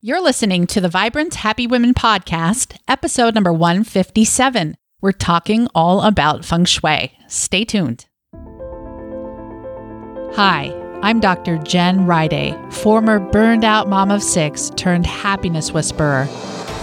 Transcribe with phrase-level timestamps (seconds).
[0.00, 4.76] You're listening to the Vibrant Happy Women podcast, episode number 157.
[5.00, 7.18] We're talking all about feng shui.
[7.26, 8.06] Stay tuned.
[10.36, 10.72] Hi,
[11.02, 11.58] I'm Dr.
[11.58, 16.28] Jen Riday, former burned out mom of six turned happiness whisperer.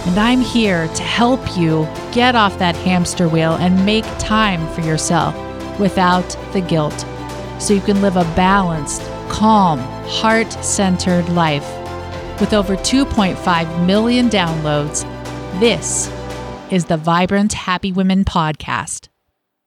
[0.04, 4.82] And I'm here to help you get off that hamster wheel and make time for
[4.82, 5.34] yourself
[5.80, 7.06] without the guilt
[7.58, 11.85] so you can live a balanced, calm, heart centered life.
[12.38, 15.04] With over 2.5 million downloads,
[15.58, 16.12] this
[16.70, 19.08] is the Vibrant Happy Women podcast.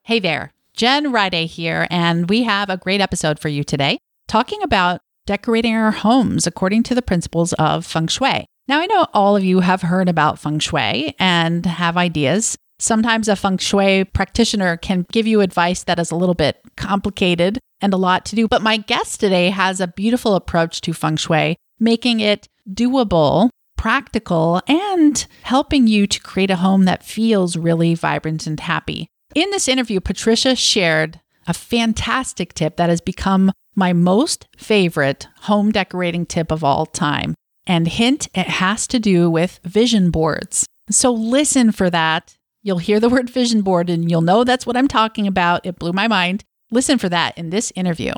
[0.03, 3.97] Hey there, Jen Riday here, and we have a great episode for you today
[4.27, 8.45] talking about decorating our homes according to the principles of feng shui.
[8.67, 12.55] Now, I know all of you have heard about feng shui and have ideas.
[12.77, 17.57] Sometimes a feng shui practitioner can give you advice that is a little bit complicated
[17.81, 21.15] and a lot to do, but my guest today has a beautiful approach to feng
[21.15, 27.95] shui, making it doable, practical, and helping you to create a home that feels really
[27.95, 29.07] vibrant and happy.
[29.35, 35.71] In this interview, Patricia shared a fantastic tip that has become my most favorite home
[35.71, 37.35] decorating tip of all time.
[37.65, 40.65] And hint, it has to do with vision boards.
[40.89, 42.35] So listen for that.
[42.63, 45.65] You'll hear the word vision board and you'll know that's what I'm talking about.
[45.65, 46.43] It blew my mind.
[46.71, 48.13] Listen for that in this interview.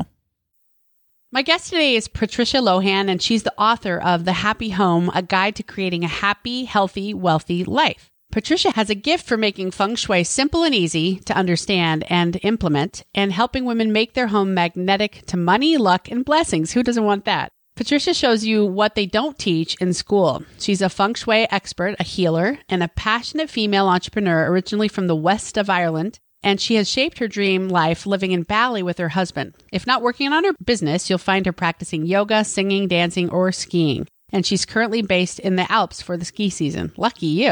[1.34, 5.22] My guest today is Patricia Lohan, and she's the author of The Happy Home, a
[5.22, 8.12] guide to creating a happy, healthy, wealthy life.
[8.34, 13.06] Patricia has a gift for making feng shui simple and easy to understand and implement,
[13.16, 16.74] and helping women make their home magnetic to money, luck, and blessings.
[16.74, 17.54] Who doesn't want that?
[17.78, 20.44] Patricia shows you what they don't teach in school.
[20.60, 25.16] She's a feng shui expert, a healer, and a passionate female entrepreneur originally from the
[25.16, 26.20] west of Ireland.
[26.44, 29.54] And she has shaped her dream life living in Bali with her husband.
[29.72, 34.08] If not working on her business, you'll find her practicing yoga, singing, dancing, or skiing.
[34.34, 36.94] And she's currently based in the Alps for the ski season.
[36.98, 37.50] Lucky you.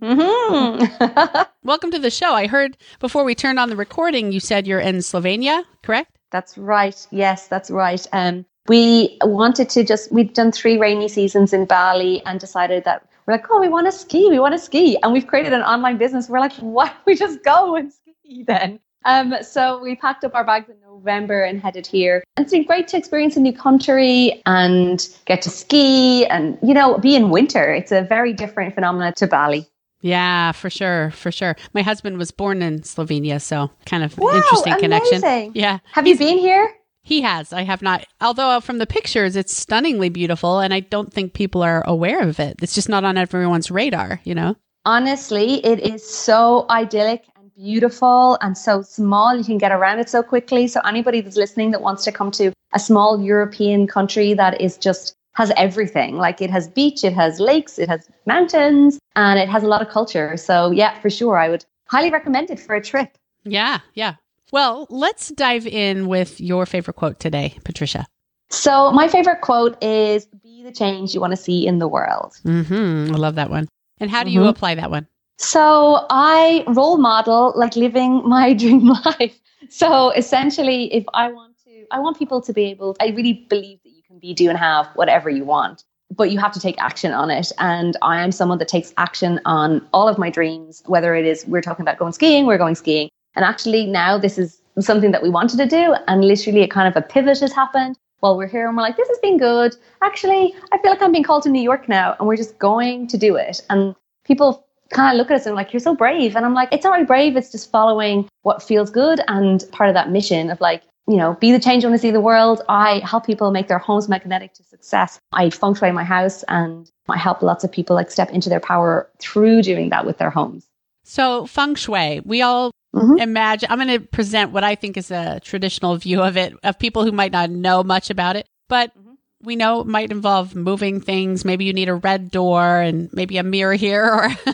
[0.00, 1.42] mm-hmm.
[1.62, 2.32] Welcome to the show.
[2.32, 6.16] I heard before we turned on the recording, you said you're in Slovenia, correct?
[6.30, 7.06] That's right.
[7.10, 8.04] Yes, that's right.
[8.12, 13.06] Um, we wanted to just, we'd done three rainy seasons in Bali and decided that
[13.26, 14.98] we're like, oh, we want to ski, we want to ski.
[15.02, 16.28] And we've created an online business.
[16.28, 18.80] We're like, why don't we just go and ski then?
[19.04, 22.22] Um, so we packed up our bags in November and headed here.
[22.36, 26.74] And it's been great to experience a new country and get to ski and, you
[26.74, 27.72] know, be in winter.
[27.72, 29.68] It's a very different phenomenon to Bali.
[30.02, 31.56] Yeah, for sure, for sure.
[31.74, 34.90] My husband was born in Slovenia, so kind of wow, interesting amazing.
[34.90, 35.52] connection.
[35.54, 35.78] Yeah.
[35.92, 36.72] Have you been here?
[37.02, 37.52] He has.
[37.52, 38.06] I have not.
[38.20, 42.20] Although uh, from the pictures, it's stunningly beautiful, and I don't think people are aware
[42.20, 42.58] of it.
[42.62, 44.56] It's just not on everyone's radar, you know?
[44.84, 49.36] Honestly, it is so idyllic and beautiful and so small.
[49.36, 50.68] You can get around it so quickly.
[50.68, 54.78] So, anybody that's listening that wants to come to a small European country that is
[54.78, 59.48] just has everything like it has beach, it has lakes, it has mountains, and it
[59.48, 60.36] has a lot of culture.
[60.36, 63.16] So, yeah, for sure, I would highly recommend it for a trip.
[63.44, 64.14] Yeah, yeah.
[64.52, 68.06] Well, let's dive in with your favorite quote today, Patricia.
[68.50, 72.34] So, my favorite quote is Be the change you want to see in the world.
[72.44, 73.14] Mm-hmm.
[73.14, 73.66] I love that one.
[73.98, 74.50] And how do you mm-hmm.
[74.50, 75.06] apply that one?
[75.38, 79.40] So, I role model like living my dream life.
[79.70, 83.82] So, essentially, if I want to, I want people to be able, I really believe
[83.84, 85.82] that you can be, do, and have whatever you want
[86.14, 87.50] but you have to take action on it.
[87.58, 91.46] And I am someone that takes action on all of my dreams, whether it is
[91.46, 93.08] we're talking about going skiing, we're going skiing.
[93.34, 95.94] And actually, now this is something that we wanted to do.
[96.08, 98.66] And literally, a kind of a pivot has happened while we're here.
[98.68, 99.76] And we're like, this has been good.
[100.02, 102.16] Actually, I feel like I'm being called to New York now.
[102.18, 103.60] And we're just going to do it.
[103.70, 103.94] And
[104.24, 106.36] people kind of look at us and like, you're so brave.
[106.36, 107.36] And I'm like, it's not really brave.
[107.36, 109.20] It's just following what feels good.
[109.28, 112.02] And part of that mission of like, you know, be the change you want to
[112.02, 112.62] see the world.
[112.68, 115.18] I help people make their homes magnetic to success.
[115.32, 118.60] I feng shui my house and I help lots of people like step into their
[118.60, 120.68] power through doing that with their homes.
[121.04, 123.18] So feng shui, we all Mm-hmm.
[123.18, 126.78] Imagine, I'm going to present what I think is a traditional view of it, of
[126.78, 129.12] people who might not know much about it, but mm-hmm.
[129.42, 131.44] we know it might involve moving things.
[131.44, 134.28] Maybe you need a red door and maybe a mirror here, or,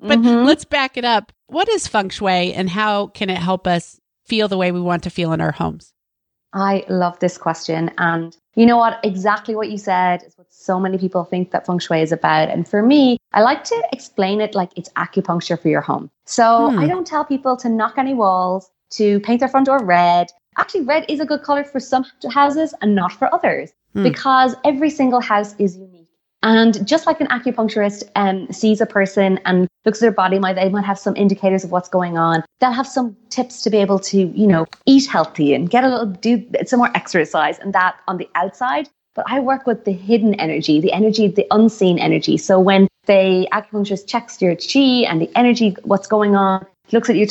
[0.00, 0.46] but mm-hmm.
[0.46, 1.32] let's back it up.
[1.48, 5.02] What is feng shui and how can it help us feel the way we want
[5.02, 5.92] to feel in our homes?
[6.52, 7.90] I love this question.
[7.98, 9.00] And you know what?
[9.02, 10.22] Exactly what you said
[10.60, 12.50] so many people think that feng shui is about.
[12.50, 16.10] And for me, I like to explain it like it's acupuncture for your home.
[16.26, 16.78] So hmm.
[16.78, 20.28] I don't tell people to knock any walls, to paint their front door red.
[20.58, 24.02] Actually, red is a good color for some houses and not for others hmm.
[24.02, 26.08] because every single house is unique.
[26.42, 30.54] And just like an acupuncturist um, sees a person and looks at their body, might
[30.54, 32.42] they might have some indicators of what's going on.
[32.60, 35.88] They'll have some tips to be able to, you know, eat healthy and get a
[35.88, 37.58] little do some more exercise.
[37.58, 41.46] And that on the outside but I work with the hidden energy, the energy, the
[41.50, 42.36] unseen energy.
[42.36, 47.16] So when the acupuncturist checks your chi and the energy, what's going on, looks at
[47.16, 47.28] your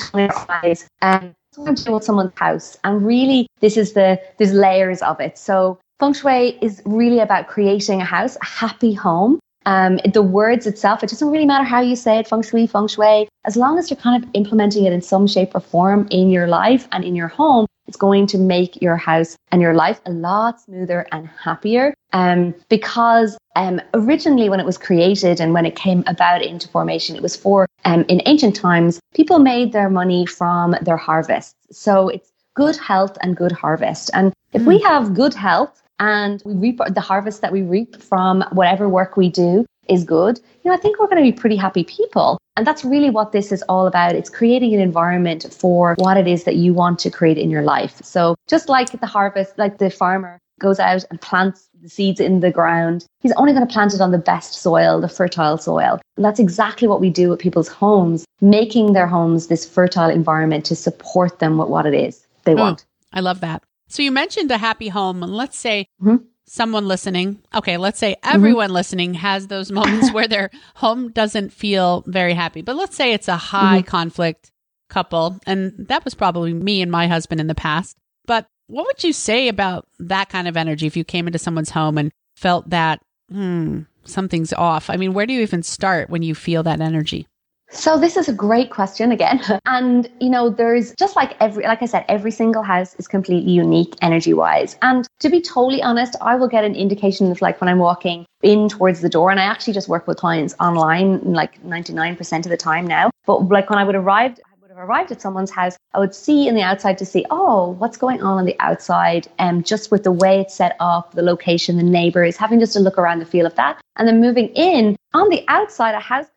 [0.50, 2.78] eyes, and sometimes with someone's house.
[2.84, 5.38] And really, this is the there's layers of it.
[5.38, 9.40] So feng shui is really about creating a house, a happy home.
[9.66, 12.88] Um, the words itself, it doesn't really matter how you say it, feng shui, feng
[12.88, 16.30] shui, as long as you're kind of implementing it in some shape or form in
[16.30, 20.00] your life and in your home, it's going to make your house and your life
[20.06, 21.96] a lot smoother and happier.
[22.14, 27.16] Um, because um, originally, when it was created and when it came about into formation,
[27.16, 31.56] it was for um, in ancient times, people made their money from their harvests.
[31.72, 34.12] So it's good health and good harvest.
[34.14, 34.68] And if mm.
[34.68, 39.18] we have good health and we reap the harvest that we reap from whatever work
[39.18, 42.38] we do, is good, you know, I think we're going to be pretty happy people.
[42.56, 44.16] And that's really what this is all about.
[44.16, 47.62] It's creating an environment for what it is that you want to create in your
[47.62, 48.02] life.
[48.04, 52.42] So just like the harvest, like the farmer goes out and plants the seeds in
[52.42, 56.02] the ground, he's only going to plant it on the best soil, the fertile soil.
[56.18, 60.66] And that's exactly what we do with people's homes, making their homes this fertile environment
[60.66, 62.86] to support them with what it is they mm, want.
[63.14, 63.64] I love that.
[63.88, 68.16] So you mentioned a happy home, and let's say mm-hmm someone listening, okay, let's say
[68.24, 68.76] everyone mm-hmm.
[68.76, 72.62] listening has those moments where their home doesn't feel very happy.
[72.62, 73.88] But let's say it's a high mm-hmm.
[73.88, 74.52] conflict
[74.90, 77.96] couple, and that was probably me and my husband in the past.
[78.26, 81.70] But what would you say about that kind of energy if you came into someone's
[81.70, 84.90] home and felt that, hmm, something's off?
[84.90, 87.28] I mean, where do you even start when you feel that energy?
[87.72, 89.42] So this is a great question again.
[89.66, 93.52] And you know, there's just like every like I said, every single house is completely
[93.52, 94.76] unique energy wise.
[94.82, 98.26] And to be totally honest, I will get an indication of like when I'm walking
[98.42, 102.50] in towards the door and I actually just work with clients online like 99% of
[102.50, 103.12] the time now.
[103.26, 106.16] But like when I would arrive I would have arrived at someone's house, I would
[106.16, 109.64] see in the outside to see, oh, what's going on on the outside and um,
[109.64, 112.98] just with the way it's set up, the location, the neighbors, having just a look
[112.98, 113.80] around the feel of that.
[113.98, 116.28] And then moving in on the outside, a house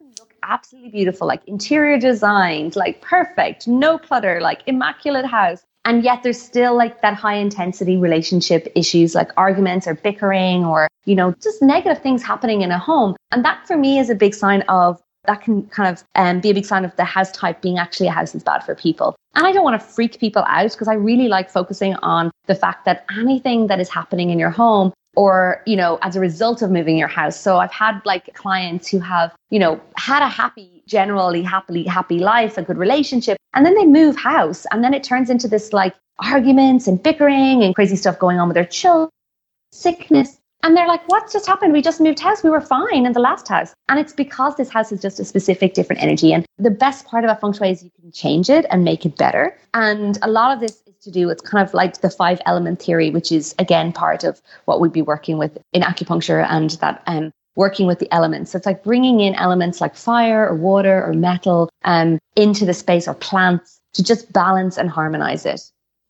[0.43, 5.63] absolutely beautiful, like interior designed, like perfect, no clutter, like immaculate house.
[5.85, 10.89] And yet there's still like that high intensity relationship issues like arguments or bickering or,
[11.07, 13.17] you know, just negative things happening in a home.
[13.33, 16.51] And that for me is a big sign of that can kind of um, be
[16.51, 19.15] a big sign of the house type being actually a house that's bad for people.
[19.35, 22.55] And I don't want to freak people out because I really like focusing on the
[22.55, 26.63] fact that anything that is happening in your home or you know as a result
[26.63, 30.29] of moving your house so i've had like clients who have you know had a
[30.29, 34.95] happy generally happily happy life a good relationship and then they move house and then
[34.95, 38.65] it turns into this like arguments and bickering and crazy stuff going on with their
[38.65, 39.11] children
[39.73, 41.73] sickness and they're like, what's just happened?
[41.73, 42.45] We just moved house.
[42.45, 43.75] We were fine in the last house.
[43.89, 46.33] And it's because this house is just a specific different energy.
[46.33, 49.17] And the best part about feng shui is you can change it and make it
[49.17, 49.59] better.
[49.75, 52.81] And a lot of this is to do It's kind of like the five element
[52.83, 57.03] theory, which is again part of what we'd be working with in acupuncture and that
[57.07, 58.53] um, working with the elements.
[58.53, 62.75] So it's like bringing in elements like fire or water or metal um, into the
[62.75, 65.61] space or plants to just balance and harmonize it.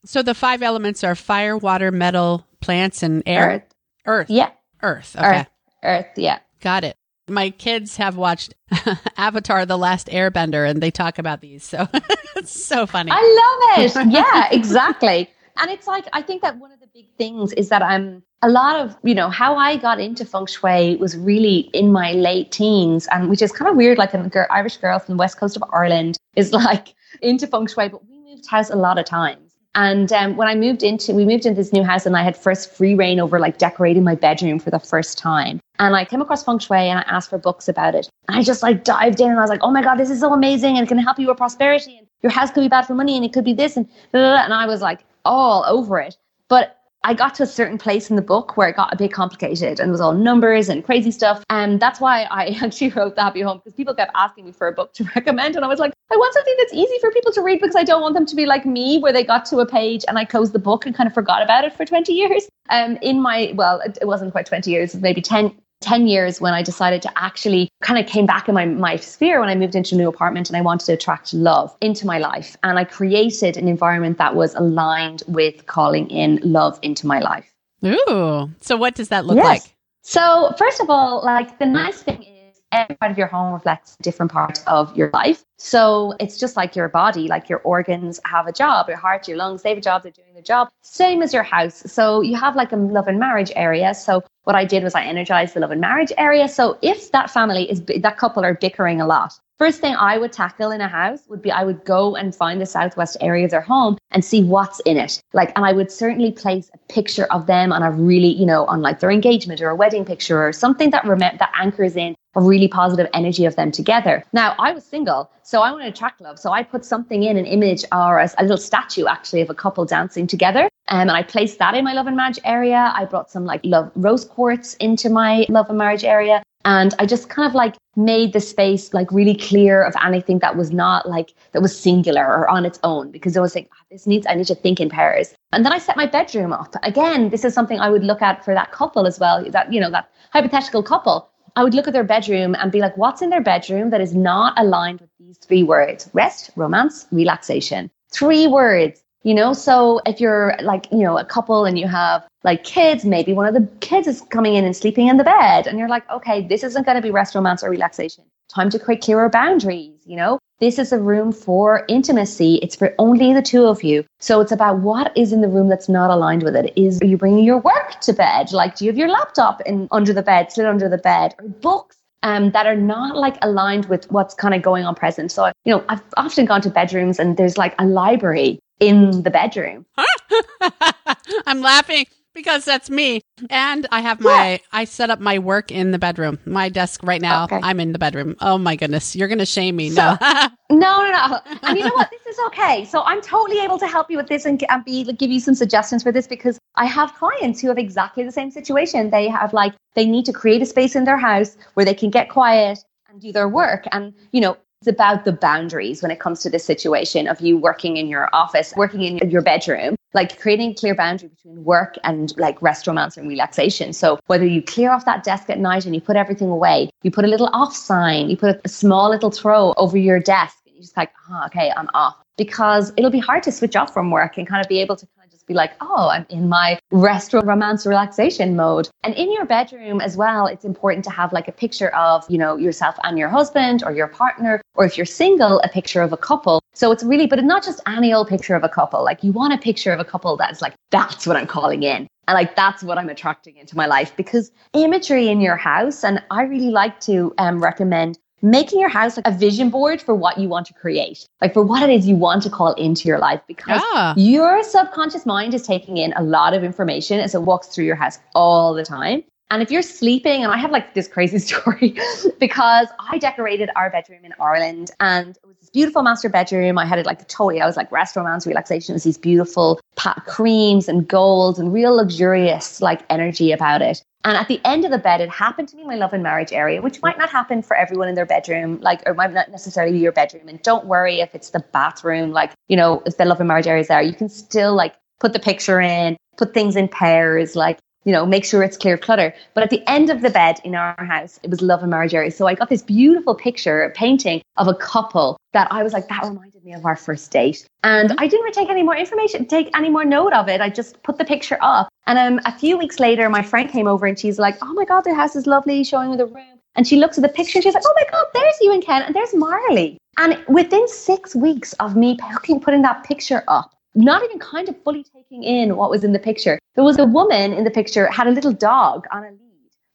[0.04, 3.50] So the five elements are fire, water, metal, plants, and air.
[3.50, 3.74] Earth.
[4.06, 4.30] Earth.
[4.30, 4.50] Yeah.
[4.82, 5.16] Earth.
[5.16, 5.26] Okay.
[5.26, 5.46] Earth.
[5.82, 6.06] Earth.
[6.16, 6.38] Yeah.
[6.60, 6.96] Got it.
[7.28, 8.54] My kids have watched
[9.16, 11.62] Avatar: The Last Airbender, and they talk about these.
[11.64, 11.88] So
[12.36, 13.10] it's so funny.
[13.12, 14.10] I love it.
[14.10, 15.30] Yeah, exactly.
[15.60, 18.48] and it's like I think that one of the big things is that I'm a
[18.48, 22.50] lot of you know how I got into feng shui was really in my late
[22.50, 23.98] teens, and which is kind of weird.
[23.98, 27.88] Like an Irish girl from the west coast of Ireland is like into feng shui,
[27.88, 29.51] but we moved house a lot of times.
[29.74, 32.36] And um, when I moved into, we moved into this new house and I had
[32.36, 35.60] first free reign over like decorating my bedroom for the first time.
[35.78, 38.10] And I came across feng shui and I asked for books about it.
[38.28, 40.20] And I just like dived in and I was like, oh my God, this is
[40.20, 41.96] so amazing and it can help you with prosperity.
[41.96, 43.76] And your house could be bad for money and it could be this.
[43.76, 44.44] And, blah, blah, blah.
[44.44, 46.16] and I was like all over it.
[46.48, 49.12] But I got to a certain place in the book where it got a bit
[49.12, 51.42] complicated and it was all numbers and crazy stuff.
[51.50, 54.68] And that's why I actually wrote The Happy Home because people kept asking me for
[54.68, 55.56] a book to recommend.
[55.56, 57.82] And I was like, I want something that's easy for people to read because I
[57.82, 60.24] don't want them to be like me, where they got to a page and I
[60.24, 62.48] closed the book and kind of forgot about it for 20 years.
[62.70, 66.62] Um, in my, well, it wasn't quite 20 years, maybe 10, 10 years when I
[66.62, 69.94] decided to actually kind of came back in my, my sphere when I moved into
[69.94, 72.56] a new apartment and I wanted to attract love into my life.
[72.62, 77.52] And I created an environment that was aligned with calling in love into my life.
[77.84, 78.50] Ooh.
[78.60, 79.46] So what does that look yes.
[79.46, 79.74] like?
[80.02, 82.24] So first of all, like the nice thing
[82.72, 85.44] every part of your home reflects a different part of your life.
[85.58, 89.36] So it's just like your body, like your organs have a job, your heart, your
[89.36, 90.68] lungs, they have a job, they're doing their job.
[90.82, 91.82] Same as your house.
[91.86, 93.94] So you have like a love and marriage area.
[93.94, 96.48] So what I did was I energized the love and marriage area.
[96.48, 100.32] So if that family is, that couple are bickering a lot, first thing I would
[100.32, 103.52] tackle in a house would be I would go and find the southwest area of
[103.52, 105.22] their home and see what's in it.
[105.34, 108.64] Like, and I would certainly place a picture of them on a really, you know,
[108.64, 112.16] on like their engagement or a wedding picture or something that rem- that anchors in
[112.34, 114.24] a really positive energy of them together.
[114.32, 116.40] Now, I was single, so I wanted to attract love.
[116.40, 119.54] So I put something in, an image or a, a little statue actually of a
[119.54, 120.68] couple dancing together.
[120.88, 122.92] Um, and I placed that in my love and marriage area.
[122.96, 126.42] I brought some like love rose quartz into my love and marriage area.
[126.64, 130.56] And I just kind of like made the space like really clear of anything that
[130.56, 133.84] was not like that was singular or on its own because I was like, oh,
[133.90, 135.34] this needs, I need to think in pairs.
[135.52, 136.74] And then I set my bedroom up.
[136.82, 139.80] Again, this is something I would look at for that couple as well, that, you
[139.80, 141.28] know, that hypothetical couple.
[141.54, 144.14] I would look at their bedroom and be like, what's in their bedroom that is
[144.14, 147.90] not aligned with these three words rest, romance, relaxation?
[148.10, 149.52] Three words, you know?
[149.52, 153.46] So if you're like, you know, a couple and you have like kids, maybe one
[153.46, 156.46] of the kids is coming in and sleeping in the bed, and you're like, okay,
[156.46, 158.24] this isn't going to be rest, romance, or relaxation.
[158.48, 160.38] Time to create clearer boundaries, you know?
[160.60, 162.56] This is a room for intimacy.
[162.62, 164.04] It's for only the two of you.
[164.20, 166.72] So it's about what is in the room that's not aligned with it.
[166.76, 168.52] Is are you bringing your work to bed?
[168.52, 171.48] Like, do you have your laptop in under the bed, slid under the bed, or
[171.48, 175.32] books um, that are not like aligned with what's kind of going on present.
[175.32, 179.30] So, you know, I've often gone to bedrooms and there's like a library in the
[179.30, 179.86] bedroom.
[181.46, 183.20] I'm laughing because that's me.
[183.48, 184.58] And I have my, yeah.
[184.72, 186.38] I set up my work in the bedroom.
[186.44, 187.60] My desk right now, okay.
[187.62, 188.34] I'm in the bedroom.
[188.40, 189.14] Oh my goodness.
[189.14, 189.90] You're going to shame me.
[189.90, 190.18] So, no.
[190.70, 191.40] no, no, no.
[191.62, 192.10] And you know what?
[192.10, 192.84] This is okay.
[192.84, 195.40] So I'm totally able to help you with this and, and be, like, give you
[195.40, 199.10] some suggestions for this because I have clients who have exactly the same situation.
[199.10, 202.10] They have like, they need to create a space in their house where they can
[202.10, 203.84] get quiet and do their work.
[203.92, 207.56] And, you know, it's about the boundaries when it comes to this situation of you
[207.56, 212.36] working in your office, working in your bedroom, like creating clear boundary between work and
[212.36, 213.92] like rest, romance, and relaxation.
[213.92, 217.12] So whether you clear off that desk at night and you put everything away, you
[217.12, 220.74] put a little off sign, you put a small little throw over your desk, and
[220.74, 222.16] you just like, oh, okay, I'm off.
[222.36, 225.06] Because it'll be hard to switch off from work and kind of be able to
[225.42, 228.88] just be like, oh, I'm in my rest romance relaxation mode.
[229.02, 232.38] And in your bedroom as well, it's important to have like a picture of, you
[232.38, 236.12] know, yourself and your husband or your partner, or if you're single, a picture of
[236.12, 236.60] a couple.
[236.74, 239.02] So it's really, but not just any old picture of a couple.
[239.04, 242.06] Like you want a picture of a couple that's like, that's what I'm calling in.
[242.28, 246.22] And like that's what I'm attracting into my life because imagery in your house, and
[246.30, 250.38] I really like to um, recommend making your house like a vision board for what
[250.38, 253.18] you want to create, like for what it is you want to call into your
[253.18, 254.14] life, because yeah.
[254.16, 257.96] your subconscious mind is taking in a lot of information as it walks through your
[257.96, 259.22] house all the time.
[259.50, 261.94] And if you're sleeping, and I have like this crazy story
[262.40, 266.78] because I decorated our bedroom in Ireland and it was beautiful master bedroom.
[266.78, 268.92] I had it like totally, I was like rest, romance, relaxation.
[268.92, 274.02] It was these beautiful pat creams and golds and real luxurious like energy about it.
[274.24, 276.52] And at the end of the bed, it happened to be my love and marriage
[276.52, 279.92] area, which might not happen for everyone in their bedroom, like, or might not necessarily
[279.92, 280.48] be your bedroom.
[280.48, 283.66] And don't worry if it's the bathroom, like, you know, if the love and marriage
[283.66, 287.56] area is there, you can still like put the picture in, put things in pairs,
[287.56, 289.34] like, you know, make sure it's clear clutter.
[289.54, 292.14] But at the end of the bed in our house, it was love and marriage
[292.14, 292.30] area.
[292.30, 296.08] So I got this beautiful picture, a painting of a couple that I was like,
[296.08, 297.66] that reminded me of our first date.
[297.84, 298.20] And mm-hmm.
[298.20, 300.60] I didn't take any more information, take any more note of it.
[300.60, 301.88] I just put the picture up.
[302.06, 304.84] And um, a few weeks later, my friend came over and she's like, oh my
[304.84, 306.58] God, the house is lovely, showing me the room.
[306.74, 308.82] And she looks at the picture and she's like, oh my God, there's you and
[308.82, 309.98] Ken, and there's Marley.
[310.18, 315.04] And within six weeks of me putting that picture up, not even kind of fully
[315.04, 316.58] taking in what was in the picture.
[316.74, 319.38] There was a woman in the picture had a little dog on a lead.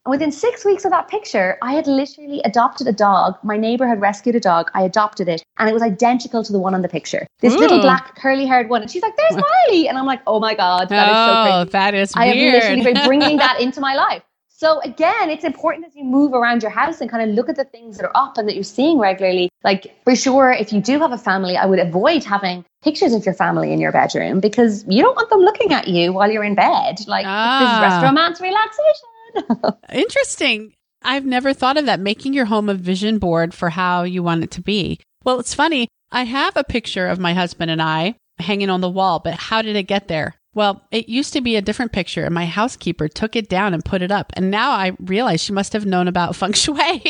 [0.04, 3.36] And within six weeks of that picture, I had literally adopted a dog.
[3.42, 4.70] My neighbor had rescued a dog.
[4.72, 7.26] I adopted it, and it was identical to the one on the picture.
[7.40, 7.58] This Ooh.
[7.58, 7.82] little hmm.
[7.82, 8.80] black curly haired one.
[8.80, 9.36] And she's like, "There's
[9.68, 11.94] Marley," and I'm like, "Oh my god, that oh, is so oh, crazy." Oh, that
[11.94, 12.54] is I weird.
[12.54, 14.22] have literally been bringing that into my life.
[14.58, 17.54] So again, it's important as you move around your house and kind of look at
[17.54, 19.50] the things that are up and that you're seeing regularly.
[19.62, 23.24] Like for sure, if you do have a family, I would avoid having pictures of
[23.24, 26.42] your family in your bedroom because you don't want them looking at you while you're
[26.42, 27.06] in bed.
[27.06, 27.60] Like ah.
[27.60, 29.78] this is rest romance relaxation.
[29.92, 30.72] Interesting.
[31.02, 34.42] I've never thought of that, making your home a vision board for how you want
[34.42, 34.98] it to be.
[35.22, 35.86] Well, it's funny.
[36.10, 39.62] I have a picture of my husband and I hanging on the wall, but how
[39.62, 40.34] did it get there?
[40.54, 43.84] Well, it used to be a different picture, and my housekeeper took it down and
[43.84, 44.32] put it up.
[44.34, 47.00] And now I realize she must have known about feng shui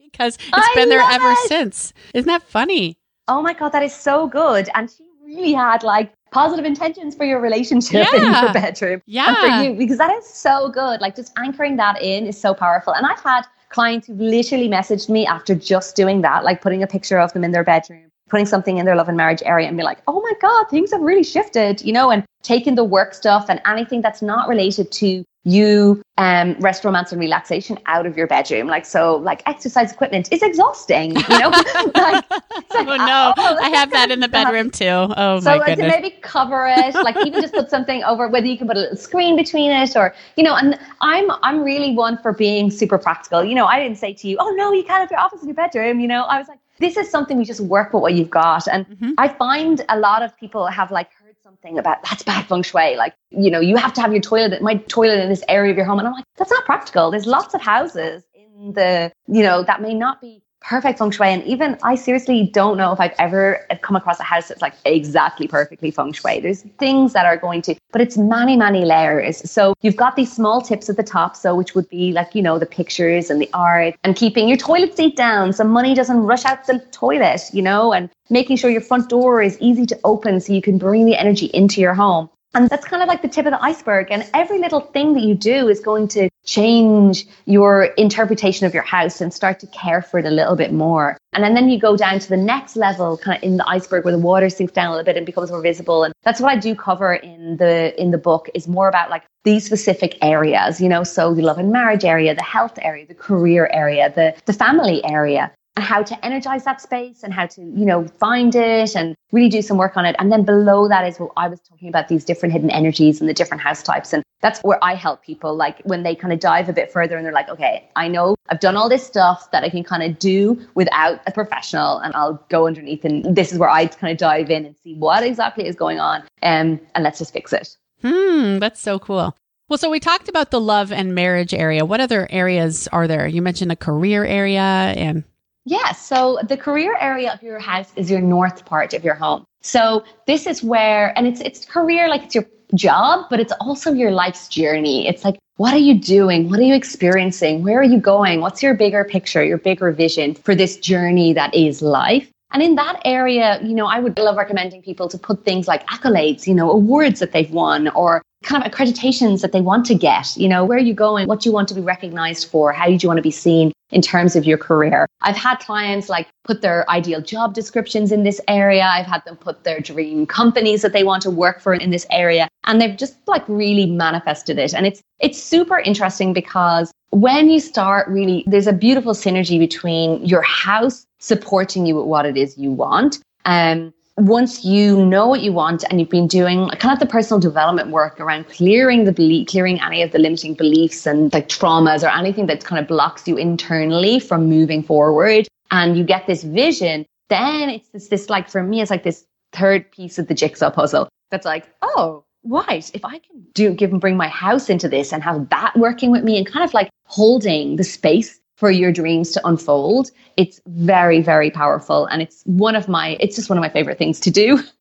[0.00, 1.48] because it's I been there ever it.
[1.48, 1.92] since.
[2.14, 2.98] Isn't that funny?
[3.26, 4.68] Oh my God, that is so good.
[4.74, 8.16] And she really had like positive intentions for your relationship yeah.
[8.40, 9.02] in your bedroom.
[9.06, 9.34] Yeah.
[9.34, 11.00] For you, because that is so good.
[11.00, 12.92] Like just anchoring that in is so powerful.
[12.92, 16.86] And I've had clients who've literally messaged me after just doing that, like putting a
[16.86, 19.76] picture of them in their bedroom putting something in their love and marriage area and
[19.76, 23.14] be like, oh my God, things have really shifted, you know, and taking the work
[23.14, 28.16] stuff and anything that's not related to you um, rest, romance, and relaxation out of
[28.16, 28.66] your bedroom.
[28.66, 31.14] Like so, like exercise equipment is exhausting.
[31.14, 31.48] You know,
[31.94, 34.84] like, like, oh no, oh, I have that in the bedroom too.
[35.16, 35.94] Oh so my goodness.
[35.94, 38.26] So maybe cover it, like even just put something over.
[38.26, 40.56] Whether you can put a little screen between it, or you know.
[40.56, 43.44] And I'm I'm really one for being super practical.
[43.44, 45.48] You know, I didn't say to you, oh no, you can't have your office in
[45.48, 46.00] your bedroom.
[46.00, 48.66] You know, I was like, this is something we just work with what you've got.
[48.68, 49.12] And mm-hmm.
[49.18, 52.96] I find a lot of people have like heard something about that's bad feng shui.
[52.96, 55.76] Like, you know, you have to have your toilet, my toilet in this area of
[55.76, 55.98] your home.
[55.98, 57.10] And I'm like, that's not practical.
[57.10, 61.28] There's lots of houses in the, you know, that may not be perfect feng shui.
[61.28, 64.74] And even I seriously don't know if I've ever come across a house that's like
[64.84, 66.40] exactly perfectly feng shui.
[66.40, 69.48] There's things that are going to, but it's many, many layers.
[69.50, 71.36] So you've got these small tips at the top.
[71.36, 74.56] So which would be like, you know, the pictures and the art and keeping your
[74.56, 78.70] toilet seat down so money doesn't rush out the toilet, you know, and making sure
[78.70, 81.94] your front door is easy to open so you can bring the energy into your
[81.94, 82.30] home.
[82.54, 84.08] And that's kind of like the tip of the iceberg.
[84.10, 88.84] And every little thing that you do is going to change your interpretation of your
[88.84, 91.18] house and start to care for it a little bit more.
[91.32, 94.04] And then, then you go down to the next level, kind of in the iceberg
[94.04, 96.04] where the water sinks down a little bit and becomes more visible.
[96.04, 99.24] And that's what I do cover in the in the book is more about like
[99.42, 103.14] these specific areas, you know, so the love and marriage area, the health area, the
[103.14, 107.84] career area, the the family area how to energize that space and how to, you
[107.84, 110.14] know, find it and really do some work on it.
[110.18, 113.28] And then below that is what I was talking about these different hidden energies and
[113.28, 114.12] the different house types.
[114.12, 117.16] And that's where I help people, like when they kind of dive a bit further
[117.16, 120.02] and they're like, okay, I know I've done all this stuff that I can kind
[120.02, 123.04] of do without a professional and I'll go underneath.
[123.04, 125.98] And this is where I kind of dive in and see what exactly is going
[125.98, 126.20] on.
[126.42, 127.76] Um, and let's just fix it.
[128.02, 129.34] Hmm, that's so cool.
[129.68, 131.86] Well, so we talked about the love and marriage area.
[131.86, 133.26] What other areas are there?
[133.26, 135.24] You mentioned a career area and
[135.64, 139.44] yeah, so the career area of your house is your north part of your home.
[139.62, 142.44] So this is where, and it's it's career like it's your
[142.74, 145.08] job, but it's also your life's journey.
[145.08, 146.50] It's like, what are you doing?
[146.50, 147.62] What are you experiencing?
[147.62, 148.40] Where are you going?
[148.40, 152.28] What's your bigger picture, your bigger vision for this journey that is life?
[152.52, 155.86] And in that area, you know, I would love recommending people to put things like
[155.88, 159.94] accolades, you know, awards that they've won or kind of accreditations that they want to
[159.94, 160.36] get.
[160.36, 161.26] You know, where are you going?
[161.26, 162.72] What do you want to be recognized for?
[162.72, 165.06] How do you want to be seen in terms of your career?
[165.22, 168.82] I've had clients like put their ideal job descriptions in this area.
[168.84, 172.06] I've had them put their dream companies that they want to work for in this
[172.10, 172.48] area.
[172.64, 174.74] And they've just like really manifested it.
[174.74, 180.22] And it's it's super interesting because when you start really there's a beautiful synergy between
[180.24, 183.20] your house supporting you with what it is you want.
[183.46, 187.40] Um, once you know what you want and you've been doing kind of the personal
[187.40, 192.04] development work around clearing the belief, clearing any of the limiting beliefs and like traumas
[192.04, 196.44] or anything that kind of blocks you internally from moving forward, and you get this
[196.44, 200.34] vision, then it's this, this like for me, it's like this third piece of the
[200.34, 204.70] jigsaw puzzle that's like, oh, right, if I can do give and bring my house
[204.70, 208.38] into this and have that working with me and kind of like holding the space
[208.56, 210.10] for your dreams to unfold.
[210.36, 212.06] It's very, very powerful.
[212.06, 214.62] And it's one of my, it's just one of my favorite things to do.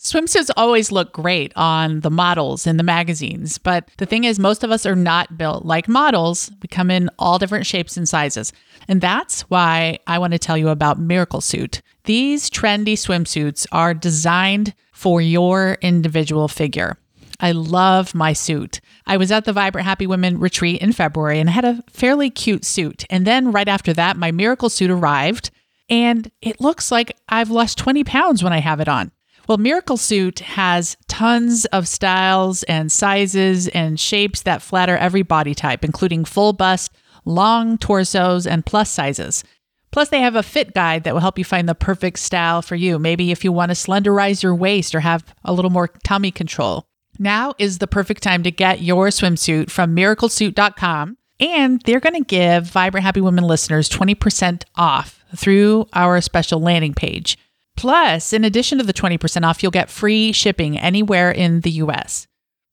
[0.00, 4.64] Swimsuits always look great on the models in the magazines, but the thing is, most
[4.64, 6.50] of us are not built like models.
[6.62, 8.50] We come in all different shapes and sizes.
[8.88, 11.82] And that's why I want to tell you about Miracle Suit.
[12.04, 16.96] These trendy swimsuits are designed for your individual figure.
[17.40, 18.80] I love my suit.
[19.06, 22.30] I was at the Vibrant Happy Women retreat in February and I had a fairly
[22.30, 23.04] cute suit.
[23.10, 25.50] And then right after that, my miracle suit arrived
[25.88, 29.10] and it looks like I've lost 20 pounds when I have it on.
[29.48, 35.56] Well, Miracle Suit has tons of styles and sizes and shapes that flatter every body
[35.56, 36.92] type, including full bust,
[37.24, 39.42] long torsos, and plus sizes.
[39.90, 42.76] Plus, they have a fit guide that will help you find the perfect style for
[42.76, 42.96] you.
[42.96, 46.86] Maybe if you want to slenderize your waist or have a little more tummy control.
[47.18, 51.16] Now is the perfect time to get your swimsuit from miraclesuit.com.
[51.38, 56.94] And they're going to give Vibrant Happy Women listeners 20% off through our special landing
[56.94, 57.38] page.
[57.76, 62.26] Plus, in addition to the 20% off, you'll get free shipping anywhere in the US.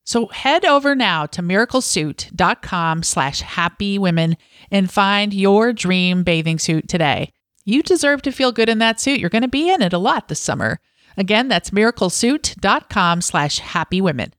[0.04, 4.38] So head over now to miraclesuit.com slash happy women
[4.72, 7.32] and find your dream bathing suit today.
[7.66, 9.20] You deserve to feel good in that suit.
[9.20, 10.80] You're going to be in it a lot this summer.
[11.18, 14.34] Again, that's miraclesuit.com slash happy women.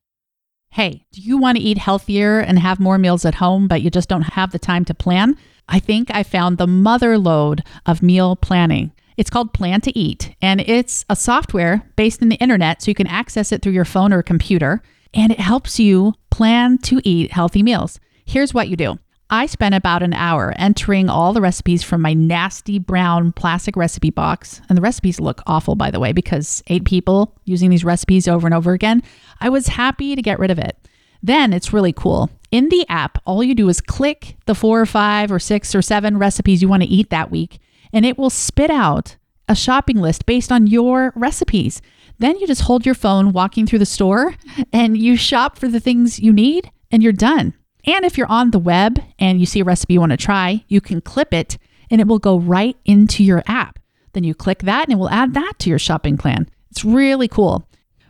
[0.70, 3.90] Hey, do you want to eat healthier and have more meals at home, but you
[3.90, 5.36] just don't have the time to plan?
[5.68, 8.92] I think I found the mother lode of meal planning.
[9.16, 12.94] It's called Plan to Eat, and it's a software based in the internet so you
[12.94, 14.80] can access it through your phone or computer,
[15.12, 17.98] and it helps you plan to eat healthy meals.
[18.24, 18.98] Here's what you do
[19.30, 24.08] I spent about an hour entering all the recipes from my nasty brown plastic recipe
[24.08, 24.62] box.
[24.68, 28.46] And the recipes look awful, by the way, because eight people using these recipes over
[28.46, 29.02] and over again.
[29.40, 30.78] I was happy to get rid of it.
[31.22, 32.30] Then it's really cool.
[32.50, 35.82] In the app, all you do is click the four or five or six or
[35.82, 37.58] seven recipes you want to eat that week,
[37.92, 41.82] and it will spit out a shopping list based on your recipes.
[42.18, 44.34] Then you just hold your phone walking through the store
[44.72, 47.54] and you shop for the things you need and you're done.
[47.84, 50.64] And if you're on the web and you see a recipe you want to try,
[50.68, 51.58] you can clip it
[51.90, 53.78] and it will go right into your app.
[54.12, 56.48] Then you click that and it will add that to your shopping plan.
[56.70, 57.66] It's really cool.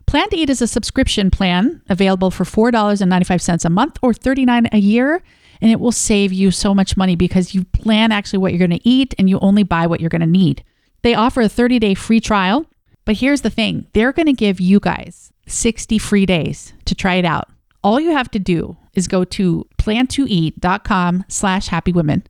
[0.06, 4.78] Plan to Eat is a subscription plan available for $4.95 a month or 39 a
[4.78, 5.22] year.
[5.60, 8.78] And it will save you so much money because you plan actually what you're going
[8.78, 10.64] to eat and you only buy what you're going to need.
[11.02, 12.64] They offer a 30 day free trial.
[13.04, 17.16] But here's the thing they're going to give you guys 60 free days to try
[17.16, 17.48] it out.
[17.82, 22.24] All you have to do is go to plantoeat.com slash happy women.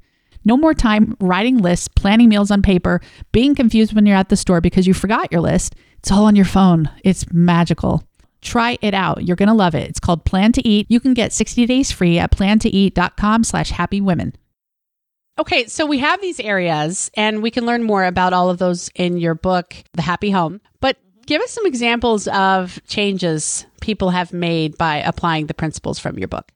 [0.44, 3.00] No more time writing lists, planning meals on paper,
[3.32, 5.74] being confused when you're at the store because you forgot your list.
[5.98, 6.88] It's all on your phone.
[7.02, 8.04] It's magical.
[8.40, 9.24] Try it out.
[9.24, 9.88] You're going to love it.
[9.88, 10.86] It's called Plan to Eat.
[10.88, 14.34] You can get 60 days free at plantoeat.com slash happy women.
[15.38, 18.90] Okay, so we have these areas and we can learn more about all of those
[18.94, 20.60] in your book, The Happy Home.
[20.80, 26.18] But give us some examples of changes people have made by applying the principles from
[26.18, 26.50] your book.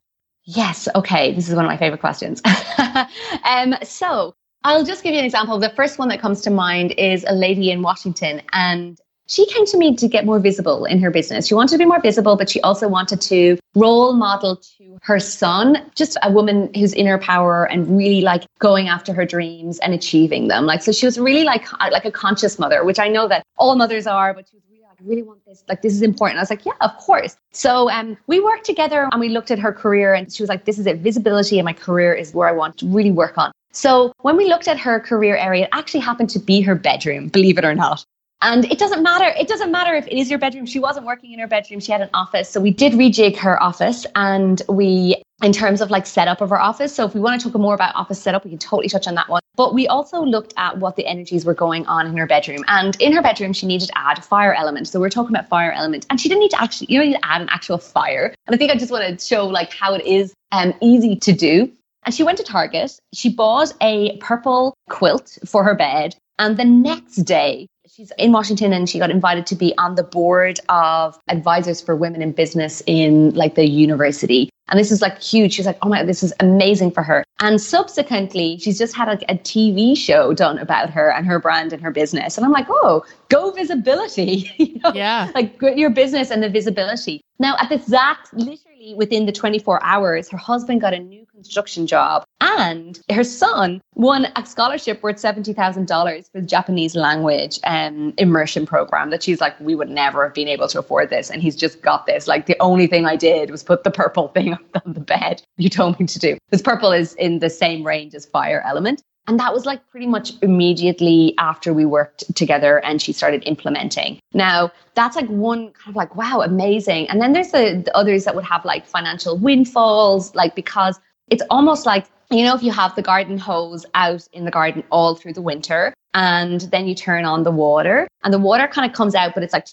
[0.44, 0.88] Yes.
[0.94, 1.34] Okay.
[1.34, 2.42] This is one of my favorite questions.
[3.44, 5.58] um, so I'll just give you an example.
[5.58, 9.64] The first one that comes to mind is a lady in Washington, and she came
[9.66, 11.46] to me to get more visible in her business.
[11.46, 15.18] She wanted to be more visible, but she also wanted to role model to her
[15.18, 19.78] son, just a woman who's in her power and really like going after her dreams
[19.78, 20.66] and achieving them.
[20.66, 23.74] Like, so she was really like, like a conscious mother, which I know that all
[23.74, 24.58] mothers are, but she
[25.04, 25.64] really want this.
[25.68, 26.38] Like, this is important.
[26.38, 27.36] I was like, yeah, of course.
[27.52, 30.64] So um, we worked together and we looked at her career and she was like,
[30.64, 30.98] this is it.
[30.98, 33.52] Visibility in my career is where I want to really work on.
[33.72, 37.28] So when we looked at her career area, it actually happened to be her bedroom,
[37.28, 38.04] believe it or not.
[38.42, 39.32] And it doesn't matter.
[39.38, 40.66] It doesn't matter if it is your bedroom.
[40.66, 41.78] She wasn't working in her bedroom.
[41.78, 42.50] She had an office.
[42.50, 46.60] So we did rejig her office and we, in terms of like setup of her
[46.60, 46.92] office.
[46.92, 49.14] So if we want to talk more about office setup, we can totally touch on
[49.14, 49.42] that one.
[49.54, 52.64] But we also looked at what the energies were going on in her bedroom.
[52.66, 54.88] And in her bedroom, she needed to add fire element.
[54.88, 56.06] So we're talking about fire element.
[56.10, 58.34] And she didn't need to actually, you don't need to add an actual fire.
[58.46, 61.32] And I think I just want to show like how it is um, easy to
[61.32, 61.70] do.
[62.04, 62.98] And she went to Target.
[63.14, 66.16] She bought a purple quilt for her bed.
[66.38, 70.02] And the next day, she's in Washington and she got invited to be on the
[70.02, 74.48] board of advisors for women in business in like the university.
[74.68, 75.52] And this is like huge.
[75.52, 77.24] She's like, oh my, this is amazing for her.
[77.40, 81.72] And subsequently, she's just had like a TV show done about her and her brand
[81.72, 82.38] and her business.
[82.38, 84.50] And I'm like, oh, go visibility.
[84.56, 84.92] you know?
[84.94, 85.30] Yeah.
[85.34, 87.20] Like your business and the visibility.
[87.38, 91.86] Now, at the exact, literally within the 24 hours, her husband got a new construction
[91.86, 98.66] job and her son won a scholarship worth $70,000 for the Japanese language um, immersion
[98.66, 101.30] program that she's like, we would never have been able to afford this.
[101.30, 102.26] And he's just got this.
[102.26, 105.68] Like the only thing I did was put the purple thing on the bed you
[105.68, 106.36] told me to do.
[106.50, 109.02] Because purple is in the same range as fire element.
[109.28, 114.18] And that was like pretty much immediately after we worked together and she started implementing.
[114.34, 117.08] Now, that's like one kind of like, wow, amazing.
[117.08, 120.98] And then there's the, the others that would have like financial windfalls, like because
[121.32, 124.84] it's almost like, you know, if you have the garden hose out in the garden
[124.90, 128.88] all through the winter and then you turn on the water and the water kind
[128.88, 129.66] of comes out, but it's like,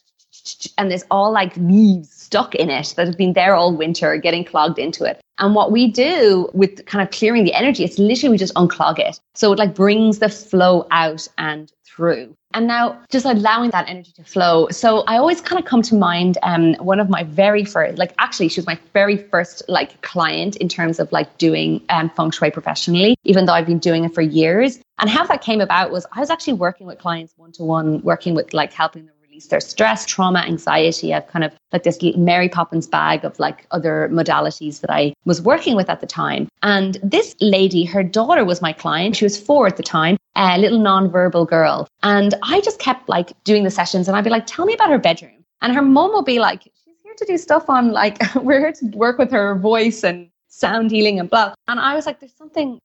[0.78, 4.46] and there's all like leaves stuck in it that have been there all winter, getting
[4.46, 5.20] clogged into it.
[5.38, 9.00] And what we do with kind of clearing the energy, it's literally we just unclog
[9.00, 9.20] it.
[9.36, 11.70] So it like brings the flow out and
[12.00, 12.34] through.
[12.54, 14.70] And now just allowing that energy to flow.
[14.70, 18.14] So I always kind of come to mind um, one of my very first, like
[18.18, 22.32] actually she was my very first like client in terms of like doing um, feng
[22.32, 24.80] shui professionally, even though I've been doing it for years.
[25.00, 28.02] And how that came about was I was actually working with clients one to one,
[28.02, 29.16] working with like helping them
[29.48, 31.14] their stress, trauma, anxiety.
[31.14, 35.42] I've kind of like this Mary Poppins bag of like other modalities that I was
[35.42, 36.48] working with at the time.
[36.64, 39.16] And this lady, her daughter was my client.
[39.16, 41.88] She was four at the time, a little non-verbal girl.
[42.04, 44.90] And I just kept like doing the sessions and I'd be like, tell me about
[44.90, 45.44] her bedroom.
[45.62, 48.74] And her mom will be like, she's here to do stuff on like, we're here
[48.74, 51.54] to work with her voice and sound healing and blah.
[51.68, 52.80] And I was like, there's something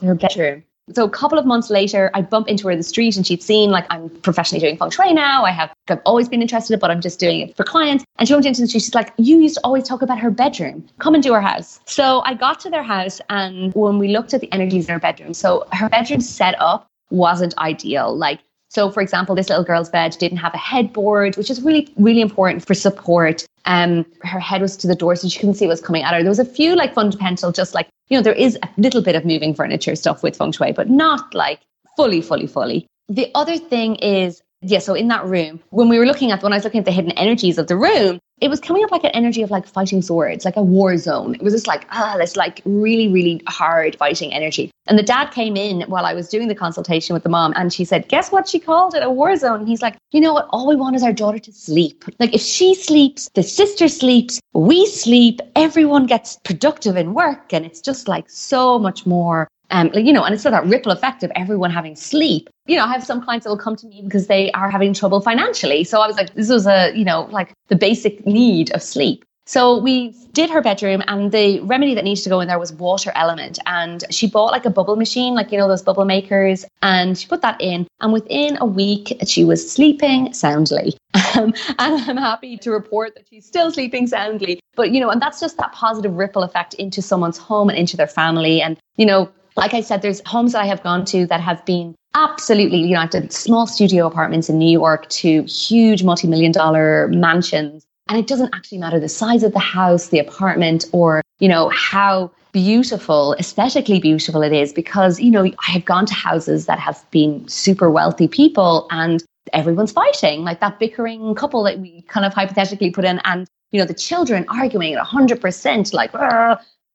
[0.00, 2.84] in her bedroom so a couple of months later, I bump into her in the
[2.84, 5.44] street and she'd seen like I'm professionally doing feng shui now.
[5.44, 8.04] I have I've always been interested, but I'm just doing it for clients.
[8.18, 8.82] And she went into the street.
[8.82, 10.86] She's like, "You used to always talk about her bedroom.
[10.98, 14.34] Come and do her house." So I got to their house, and when we looked
[14.34, 18.16] at the energies in her bedroom, so her bedroom set up wasn't ideal.
[18.16, 21.92] Like so, for example, this little girl's bed didn't have a headboard, which is really,
[21.96, 23.44] really important for support.
[23.64, 26.14] Um, her head was to the door, so she couldn't see what was coming at
[26.14, 26.22] her.
[26.22, 29.14] There was a few like fundamental, just like you know, there is a little bit
[29.14, 31.60] of moving furniture stuff with feng shui, but not like
[31.96, 32.86] fully, fully, fully.
[33.08, 36.52] The other thing is yeah, so in that room, when we were looking at when
[36.52, 39.04] I was looking at the hidden energies of the room, it was coming up like
[39.04, 41.34] an energy of like fighting swords, like a war zone.
[41.34, 44.70] It was just like, ah, this like really, really hard fighting energy.
[44.86, 47.72] And the dad came in while I was doing the consultation with the mom and
[47.72, 49.02] she said, Guess what she called it?
[49.02, 49.60] A war zone.
[49.60, 50.48] And he's like, You know what?
[50.50, 52.04] All we want is our daughter to sleep.
[52.18, 57.52] Like, if she sleeps, the sister sleeps, we sleep, everyone gets productive in work.
[57.52, 60.92] And it's just like so much more um, you know, and it's of that ripple
[60.92, 62.48] effect of everyone having sleep.
[62.66, 64.92] You know, I have some clients that will come to me because they are having
[64.92, 65.84] trouble financially.
[65.84, 69.24] So I was like, this was a, you know, like the basic need of sleep.
[69.50, 72.72] So we did her bedroom, and the remedy that needed to go in there was
[72.72, 73.58] water element.
[73.66, 77.26] And she bought like a bubble machine, like, you know, those bubble makers, and she
[77.26, 77.88] put that in.
[78.00, 80.96] And within a week, she was sleeping soundly.
[81.36, 84.58] Um, and I'm happy to report that she's still sleeping soundly.
[84.74, 87.96] But, you know, and that's just that positive ripple effect into someone's home and into
[87.96, 88.60] their family.
[88.60, 89.30] And, you know,
[89.60, 92.94] like I said, there's homes that I have gone to that have been absolutely, you
[92.94, 97.84] know, I did small studio apartments in New York to huge multi million dollar mansions.
[98.08, 101.68] And it doesn't actually matter the size of the house, the apartment, or, you know,
[101.68, 106.78] how beautiful, aesthetically beautiful it is because, you know, I have gone to houses that
[106.78, 112.24] have been super wealthy people and everyone's fighting, like that bickering couple that we kind
[112.24, 113.20] of hypothetically put in.
[113.24, 116.12] And, you know, the children arguing at 100%, like,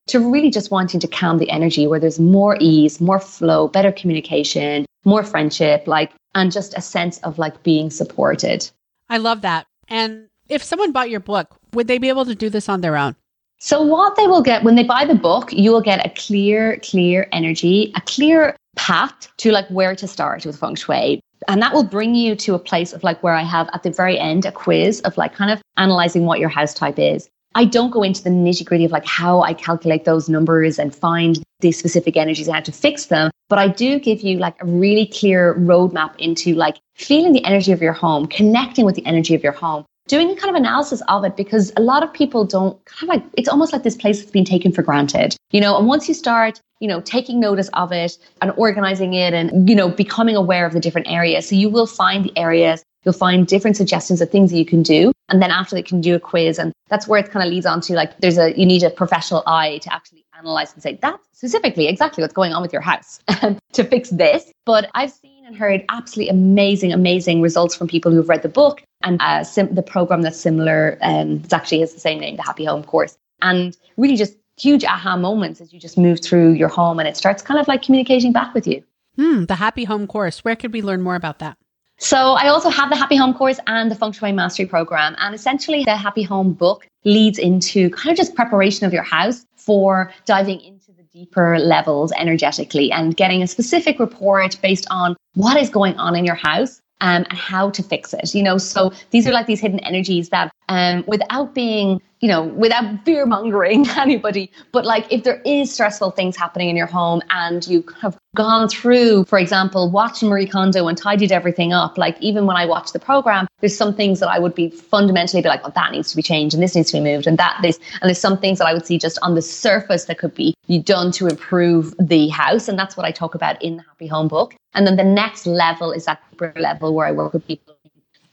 [0.07, 3.91] to really just wanting to calm the energy where there's more ease, more flow, better
[3.91, 8.69] communication, more friendship, like, and just a sense of like being supported.
[9.09, 9.67] I love that.
[9.87, 12.97] And if someone bought your book, would they be able to do this on their
[12.97, 13.15] own?
[13.59, 16.77] So, what they will get when they buy the book, you will get a clear,
[16.83, 21.21] clear energy, a clear path to like where to start with feng shui.
[21.47, 23.91] And that will bring you to a place of like where I have at the
[23.91, 27.29] very end a quiz of like kind of analyzing what your house type is.
[27.55, 30.93] I don't go into the nitty gritty of like how I calculate those numbers and
[30.93, 33.31] find the specific energies and how to fix them.
[33.47, 37.71] But I do give you like a really clear roadmap into like feeling the energy
[37.71, 41.01] of your home, connecting with the energy of your home, doing a kind of analysis
[41.07, 43.95] of it because a lot of people don't kind of like it's almost like this
[43.95, 45.77] place that's been taken for granted, you know.
[45.77, 49.75] And once you start, you know, taking notice of it and organizing it and, you
[49.75, 51.47] know, becoming aware of the different areas.
[51.47, 54.83] So you will find the areas You'll find different suggestions of things that you can
[54.83, 55.11] do.
[55.29, 56.59] And then after they can do a quiz.
[56.59, 58.89] And that's where it kind of leads on to like, there's a, you need a
[58.89, 62.81] professional eye to actually analyze and say, that's specifically exactly what's going on with your
[62.81, 63.19] house
[63.73, 64.51] to fix this.
[64.65, 68.83] But I've seen and heard absolutely amazing, amazing results from people who've read the book
[69.03, 70.97] and uh, sim- the program that's similar.
[71.01, 73.15] Um, it's actually has the same name, the Happy Home course.
[73.41, 77.17] And really just huge aha moments as you just move through your home and it
[77.17, 78.83] starts kind of like communicating back with you.
[79.15, 80.39] Hmm, the Happy Home course.
[80.39, 81.57] Where could we learn more about that?
[81.97, 85.15] So I also have the Happy Home course and the Feng Shui Mastery program.
[85.19, 89.45] And essentially the Happy Home book leads into kind of just preparation of your house
[89.55, 95.57] for diving into the deeper levels energetically and getting a specific report based on what
[95.57, 98.35] is going on in your house um, and how to fix it.
[98.35, 102.43] You know, so these are like these hidden energies that, um, without being, you know,
[102.43, 107.21] without fear mongering anybody, but like if there is stressful things happening in your home
[107.29, 112.19] and you have gone through, for example, watching Marie Kondo and tidied everything up, like
[112.21, 115.49] even when I watch the program, there's some things that I would be fundamentally be
[115.49, 117.59] like, well, that needs to be changed and this needs to be moved and that
[117.61, 120.35] this, and there's some things that I would see just on the surface that could
[120.35, 122.67] be done to improve the house.
[122.67, 124.55] And that's what I talk about in the Happy Home book.
[124.73, 127.75] And then the next level is that deeper level where I work with people.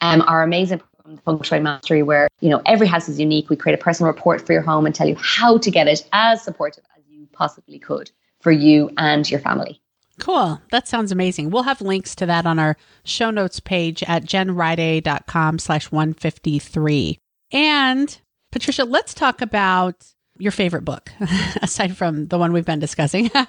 [0.01, 0.81] Um, our amazing
[1.19, 3.51] Feng Shui Mastery, where you know every house is unique.
[3.51, 6.07] We create a personal report for your home and tell you how to get it
[6.13, 9.81] as supportive as you possibly could for you and your family.
[10.21, 10.61] Cool.
[10.71, 11.51] That sounds amazing.
[11.51, 17.19] We'll have links to that on our show notes page at jenriday.com slash 153.
[17.53, 18.21] And
[18.51, 20.07] Patricia, let's talk about
[20.39, 21.11] your favorite book,
[21.63, 23.31] aside from the one we've been discussing.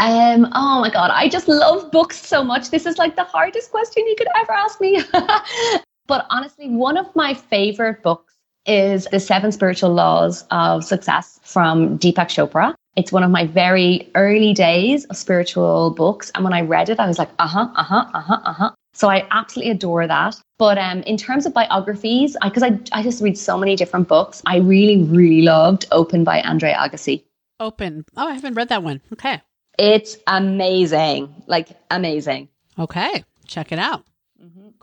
[0.00, 2.70] Um, oh my God, I just love books so much.
[2.70, 5.02] This is like the hardest question you could ever ask me.
[6.08, 8.34] but honestly, one of my favorite books
[8.66, 12.74] is The Seven Spiritual Laws of Success from Deepak Chopra.
[12.96, 16.32] It's one of my very early days of spiritual books.
[16.34, 18.52] And when I read it, I was like, uh huh, uh huh, uh huh, uh
[18.52, 18.70] huh.
[18.92, 20.34] So I absolutely adore that.
[20.58, 24.08] But um, in terms of biographies, because I, I, I just read so many different
[24.08, 27.22] books, I really, really loved Open by Andre Agassi.
[27.60, 28.04] Open.
[28.16, 29.00] Oh, I haven't read that one.
[29.12, 29.40] Okay.
[29.78, 31.44] It's amazing.
[31.46, 32.48] Like amazing.
[32.78, 33.24] Okay.
[33.46, 34.04] Check it out.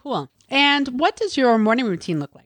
[0.05, 0.29] Cool.
[0.51, 2.45] And what does your morning routine look like?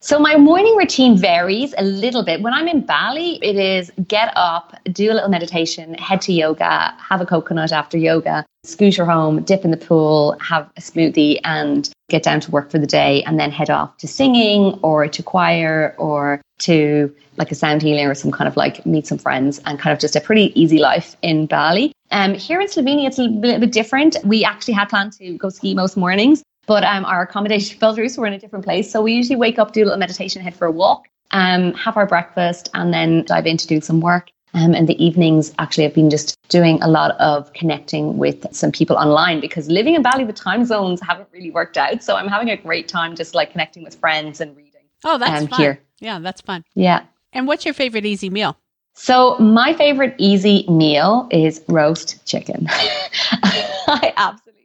[0.00, 2.40] So my morning routine varies a little bit.
[2.40, 6.94] When I'm in Bali, it is get up, do a little meditation, head to yoga,
[6.98, 11.90] have a coconut after yoga, scooter home, dip in the pool, have a smoothie and
[12.10, 15.20] get down to work for the day and then head off to singing or to
[15.20, 19.60] choir or to like a sound healing or some kind of like meet some friends
[19.66, 21.90] and kind of just a pretty easy life in Bali.
[22.12, 24.16] Um, here in Slovenia, it's a little bit different.
[24.22, 28.08] We actually had planned to go ski most mornings, but um, our accommodation fell through,
[28.08, 28.90] so we're in a different place.
[28.90, 31.06] So we usually wake up, do a little meditation, head for a walk.
[31.30, 34.30] um, have our breakfast, and then dive into doing some work.
[34.54, 38.70] Um, and the evenings, actually, I've been just doing a lot of connecting with some
[38.70, 42.04] people online because living in Bali, the time zones haven't really worked out.
[42.04, 44.82] So I'm having a great time just like connecting with friends and reading.
[45.02, 45.60] Oh, that's um, fun.
[45.60, 45.80] here.
[45.98, 46.64] Yeah, that's fun.
[46.74, 47.02] Yeah.
[47.32, 48.56] And what's your favorite easy meal?
[48.94, 52.68] So my favorite easy meal is roast chicken.
[52.70, 54.63] I absolutely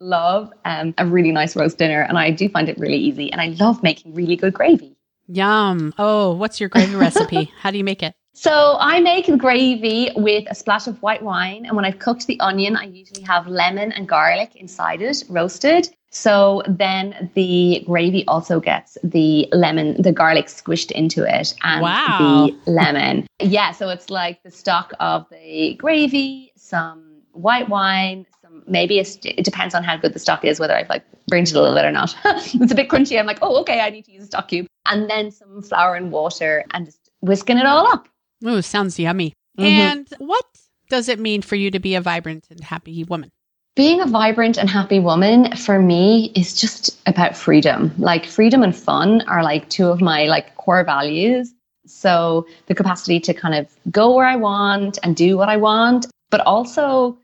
[0.00, 3.30] love um, a really nice roast dinner, and I do find it really easy.
[3.30, 4.96] And I love making really good gravy.
[5.28, 5.94] Yum.
[5.98, 7.44] Oh, what's your gravy recipe?
[7.60, 8.14] How do you make it?
[8.32, 12.26] So I make the gravy with a splash of white wine, and when I've cooked
[12.26, 15.88] the onion, I usually have lemon and garlic inside it, roasted.
[16.12, 22.16] So then the gravy also gets the lemon, the garlic squished into it, and Wow.
[22.18, 23.26] the lemon.
[23.40, 28.26] Yeah, so it's like the stock of the gravy, some white wine,
[28.66, 31.60] maybe it depends on how good the stock is, whether I've like burned it a
[31.60, 32.14] little bit or not.
[32.24, 33.18] it's a bit crunchy.
[33.18, 35.94] I'm like, oh, okay, I need to use a stock cube, and then some flour
[35.94, 38.08] and water, and just whisking it all up.
[38.46, 39.34] Ooh, sounds yummy.
[39.58, 39.64] Mhm.
[39.64, 40.44] And what
[40.88, 43.30] does it mean for you to be a vibrant and happy woman?
[43.76, 48.76] being a vibrant and happy woman for me is just about freedom like freedom and
[48.76, 51.54] fun are like two of my like core values
[51.86, 56.06] so the capacity to kind of go where i want and do what i want
[56.30, 57.16] but also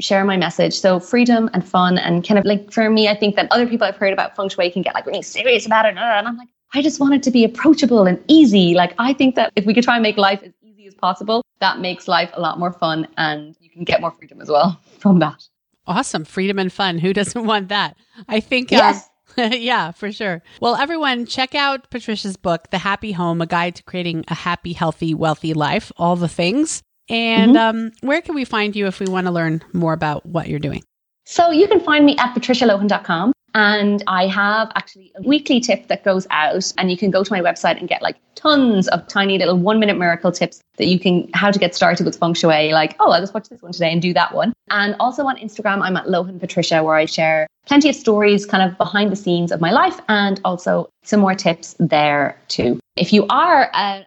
[0.00, 3.36] share my message so freedom and fun and kind of like for me i think
[3.36, 5.96] that other people i've heard about feng shui can get like really serious about it
[5.96, 9.34] and i'm like i just want it to be approachable and easy like i think
[9.34, 12.30] that if we could try and make life as easy as possible that makes life
[12.34, 15.48] a lot more fun and you can get more freedom as well from that
[15.86, 16.24] Awesome.
[16.24, 16.98] Freedom and fun.
[16.98, 17.96] Who doesn't want that?
[18.28, 19.08] I think, uh, Yes.
[19.36, 20.42] yeah, for sure.
[20.60, 24.72] Well, everyone, check out Patricia's book, The Happy Home, a guide to creating a happy,
[24.72, 26.82] healthy, wealthy life, all the things.
[27.08, 27.76] And Mm-hmm.
[27.78, 30.58] um, where can we find you if we want to learn more about what you're
[30.58, 30.82] doing?
[31.24, 33.32] So you can find me at patricialohan.com.
[33.54, 37.32] And I have actually a weekly tip that goes out, and you can go to
[37.32, 40.98] my website and get like tons of tiny little one minute miracle tips that you
[40.98, 42.72] can how to get started with feng shui.
[42.74, 44.52] Like, oh, I'll just watch this one today and do that one.
[44.68, 48.62] And also on Instagram, I'm at Lohan Patricia, where I share plenty of stories kind
[48.62, 52.78] of behind the scenes of my life and also some more tips there too.
[52.96, 54.04] If you are an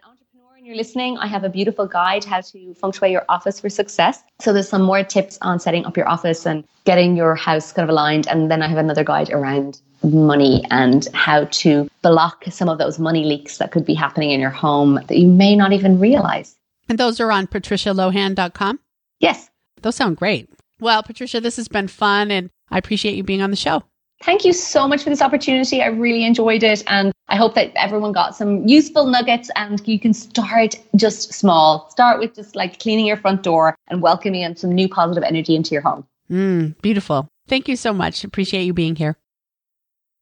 [0.70, 4.22] you're listening, I have a beautiful guide how to feng shui your office for success.
[4.40, 7.82] So there's some more tips on setting up your office and getting your house kind
[7.82, 8.28] of aligned.
[8.28, 13.00] And then I have another guide around money and how to block some of those
[13.00, 16.54] money leaks that could be happening in your home that you may not even realize.
[16.88, 18.78] And those are on patricialohan.com.
[19.18, 19.50] Yes.
[19.82, 20.50] Those sound great.
[20.78, 23.82] Well, Patricia, this has been fun, and I appreciate you being on the show.
[24.22, 25.80] Thank you so much for this opportunity.
[25.80, 26.82] I really enjoyed it.
[26.86, 31.88] And I hope that everyone got some useful nuggets and you can start just small.
[31.90, 35.56] Start with just like cleaning your front door and welcoming in some new positive energy
[35.56, 36.06] into your home.
[36.30, 37.28] Mm, beautiful.
[37.48, 38.22] Thank you so much.
[38.22, 39.16] Appreciate you being here.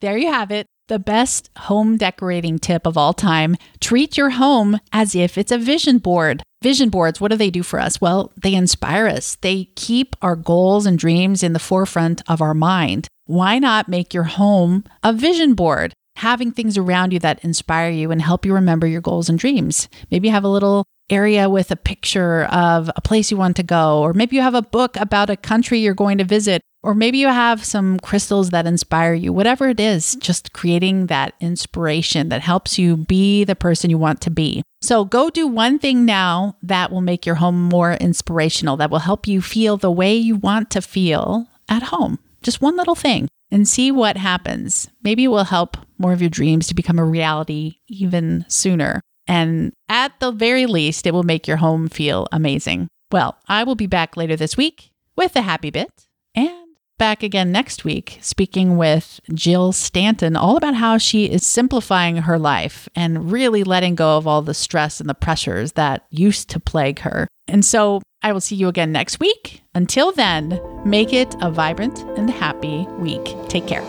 [0.01, 0.67] There you have it.
[0.87, 3.57] The best home decorating tip of all time.
[3.81, 6.43] Treat your home as if it's a vision board.
[6.63, 8.01] Vision boards, what do they do for us?
[8.01, 9.37] Well, they inspire us.
[9.37, 13.09] They keep our goals and dreams in the forefront of our mind.
[13.29, 15.93] Why not make your home a vision board?
[16.17, 19.87] Having things around you that inspire you and help you remember your goals and dreams.
[20.11, 23.63] Maybe you have a little area with a picture of a place you want to
[23.63, 26.95] go, or maybe you have a book about a country you're going to visit, or
[26.95, 29.31] maybe you have some crystals that inspire you.
[29.31, 30.21] Whatever it is, mm-hmm.
[30.21, 34.63] just creating that inspiration that helps you be the person you want to be.
[34.81, 39.01] So go do one thing now that will make your home more inspirational, that will
[39.01, 42.21] help you feel the way you want to feel at home.
[42.49, 44.89] Just one little thing and see what happens.
[45.05, 49.03] Maybe it will help more of your dreams to become a reality even sooner.
[49.27, 52.89] And at the very least, it will make your home feel amazing.
[53.13, 55.91] Well, I will be back later this week with a happy bit
[56.35, 62.17] and back again next week speaking with Jill Stanton all about how she is simplifying
[62.17, 66.49] her life and really letting go of all the stress and the pressures that used
[66.49, 67.29] to plague her.
[67.47, 69.63] And so I will see you again next week.
[69.75, 73.35] Until then, make it a vibrant and happy week.
[73.49, 73.83] Take care.